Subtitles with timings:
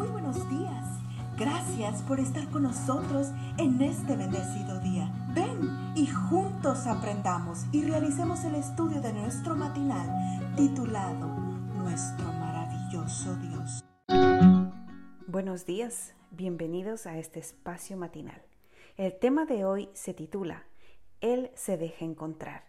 [0.00, 0.86] Muy buenos días.
[1.36, 5.12] Gracias por estar con nosotros en este bendecido día.
[5.34, 10.08] Ven y juntos aprendamos y realicemos el estudio de nuestro matinal
[10.56, 13.84] titulado Nuestro maravilloso Dios.
[15.26, 18.40] Buenos días, bienvenidos a este espacio matinal.
[18.96, 20.64] El tema de hoy se titula
[21.20, 22.64] Él se deja encontrar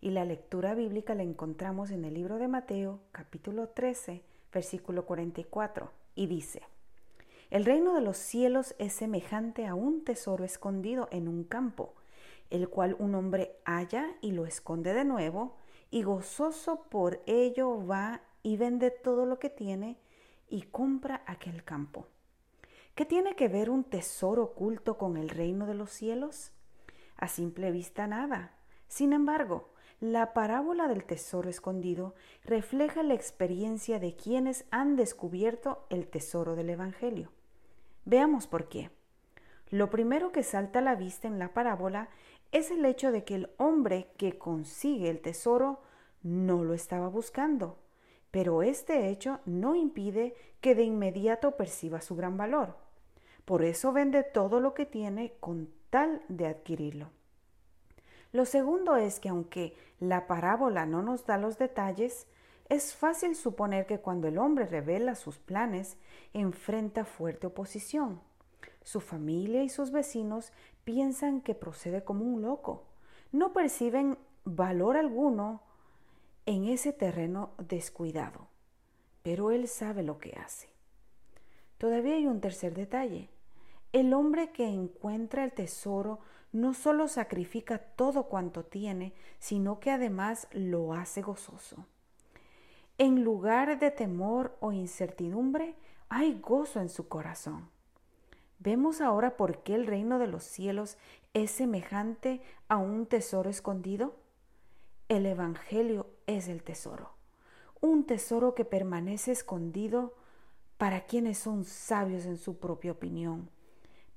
[0.00, 4.22] y la lectura bíblica la encontramos en el libro de Mateo capítulo 13
[4.52, 6.62] versículo 44 y dice,
[7.50, 11.94] El reino de los cielos es semejante a un tesoro escondido en un campo,
[12.50, 15.56] el cual un hombre halla y lo esconde de nuevo,
[15.90, 19.96] y gozoso por ello va y vende todo lo que tiene
[20.48, 22.08] y compra aquel campo.
[22.96, 26.52] ¿Qué tiene que ver un tesoro oculto con el reino de los cielos?
[27.16, 28.56] A simple vista nada.
[28.88, 36.08] Sin embargo, la parábola del tesoro escondido refleja la experiencia de quienes han descubierto el
[36.08, 37.35] tesoro del Evangelio.
[38.06, 38.90] Veamos por qué.
[39.68, 42.08] Lo primero que salta a la vista en la parábola
[42.52, 45.80] es el hecho de que el hombre que consigue el tesoro
[46.22, 47.78] no lo estaba buscando,
[48.30, 52.76] pero este hecho no impide que de inmediato perciba su gran valor.
[53.44, 57.10] Por eso vende todo lo que tiene con tal de adquirirlo.
[58.30, 62.28] Lo segundo es que aunque la parábola no nos da los detalles,
[62.68, 65.96] es fácil suponer que cuando el hombre revela sus planes,
[66.32, 68.20] enfrenta fuerte oposición.
[68.82, 70.52] Su familia y sus vecinos
[70.84, 72.84] piensan que procede como un loco.
[73.30, 75.62] No perciben valor alguno
[76.44, 78.48] en ese terreno descuidado.
[79.22, 80.68] Pero él sabe lo que hace.
[81.78, 83.28] Todavía hay un tercer detalle.
[83.92, 86.20] El hombre que encuentra el tesoro
[86.52, 91.86] no solo sacrifica todo cuanto tiene, sino que además lo hace gozoso.
[92.98, 95.74] En lugar de temor o incertidumbre,
[96.08, 97.68] hay gozo en su corazón.
[98.58, 100.96] Vemos ahora por qué el reino de los cielos
[101.34, 104.16] es semejante a un tesoro escondido.
[105.08, 107.10] El Evangelio es el tesoro,
[107.80, 110.14] un tesoro que permanece escondido
[110.78, 113.50] para quienes son sabios en su propia opinión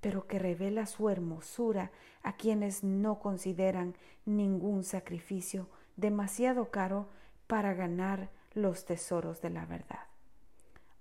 [0.01, 1.91] pero que revela su hermosura
[2.23, 5.67] a quienes no consideran ningún sacrificio
[5.97, 7.07] demasiado caro
[7.47, 10.07] para ganar los tesoros de la verdad.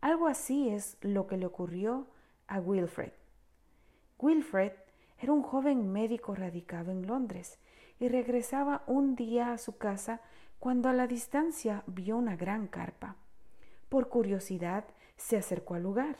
[0.00, 2.06] Algo así es lo que le ocurrió
[2.46, 3.12] a Wilfred.
[4.18, 4.72] Wilfred
[5.18, 7.58] era un joven médico radicado en Londres
[7.98, 10.20] y regresaba un día a su casa
[10.58, 13.16] cuando a la distancia vio una gran carpa.
[13.88, 14.84] Por curiosidad
[15.16, 16.16] se acercó al lugar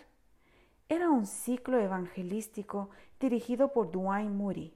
[0.89, 2.89] era un ciclo evangelístico
[3.21, 4.75] dirigido por Dwayne Moody.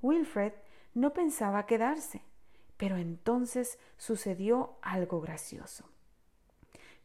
[0.00, 0.52] Wilfred
[0.94, 2.22] no pensaba quedarse,
[2.78, 5.84] pero entonces sucedió algo gracioso.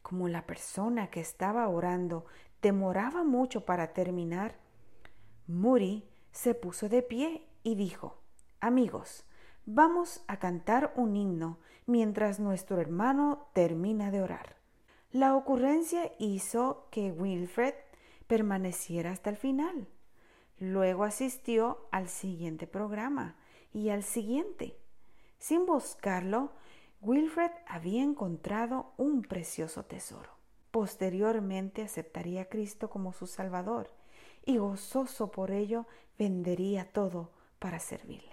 [0.02, 2.26] Como la persona que estaba orando
[2.62, 4.56] demoraba mucho para terminar,
[5.48, 8.22] Moody se puso de pie y dijo,
[8.62, 9.26] Amigos,
[9.66, 14.56] vamos a cantar un himno mientras nuestro hermano termina de orar.
[15.12, 17.74] La ocurrencia hizo que Wilfred
[18.28, 19.88] permaneciera hasta el final.
[20.60, 23.36] Luego asistió al siguiente programa
[23.74, 24.78] y al siguiente.
[25.44, 26.52] Sin buscarlo,
[27.02, 30.30] Wilfred había encontrado un precioso tesoro.
[30.72, 33.92] Posteriormente aceptaría a Cristo como su Salvador
[34.46, 35.86] y gozoso por ello
[36.18, 38.32] vendería todo para servirle.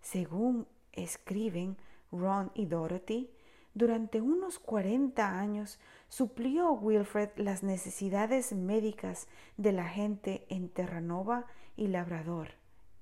[0.00, 1.76] Según escriben
[2.10, 3.28] Ron y Dorothy,
[3.74, 5.78] durante unos 40 años
[6.08, 9.28] suplió Wilfred las necesidades médicas
[9.58, 11.44] de la gente en Terranova
[11.76, 12.52] y Labrador,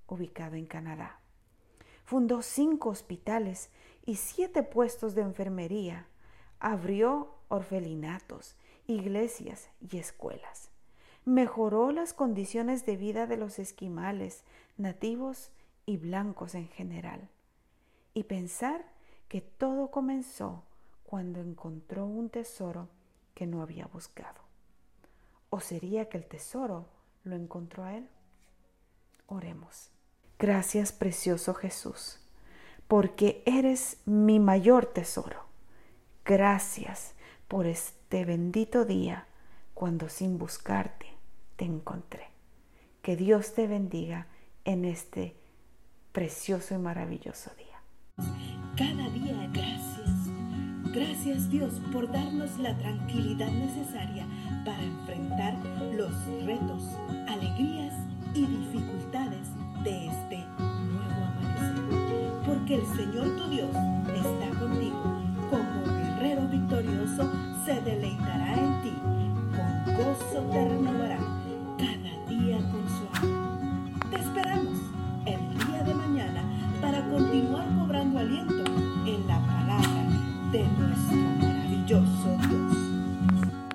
[0.09, 1.21] ubicado en Canadá.
[2.09, 3.69] Fundó cinco hospitales
[4.07, 6.07] y siete puestos de enfermería.
[6.59, 10.71] Abrió orfelinatos, iglesias y escuelas.
[11.27, 14.43] Mejoró las condiciones de vida de los esquimales,
[14.79, 15.51] nativos
[15.85, 17.29] y blancos en general.
[18.15, 18.87] Y pensar
[19.29, 20.63] que todo comenzó
[21.05, 22.89] cuando encontró un tesoro
[23.35, 24.41] que no había buscado.
[25.51, 26.87] ¿O sería que el tesoro
[27.25, 28.09] lo encontró a él?
[29.27, 29.91] Oremos.
[30.39, 32.21] Gracias, precioso Jesús,
[32.87, 35.47] porque eres mi mayor tesoro.
[36.25, 37.15] Gracias
[37.49, 39.27] por este bendito día
[39.75, 41.07] cuando sin buscarte
[41.57, 42.29] te encontré.
[43.03, 44.27] Que Dios te bendiga
[44.65, 45.35] en este
[46.13, 48.29] precioso y maravilloso día.
[48.77, 50.09] Cada día gracias.
[50.95, 54.27] Gracias Dios por darnos la tranquilidad necesaria
[54.65, 55.55] para enfrentar
[55.95, 56.13] los
[56.45, 56.83] retos,
[57.29, 57.78] alegrías
[62.69, 63.71] Porque el Señor tu Dios
[64.15, 65.23] está contigo.
[65.49, 67.33] Como guerrero victorioso
[67.65, 68.28] se deleitará